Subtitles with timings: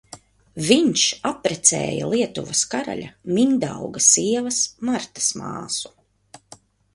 [0.67, 1.01] Viņš
[1.31, 4.59] apprecēja Lietuvas karaļa Mindauga sievas
[4.91, 5.95] Martas māsu.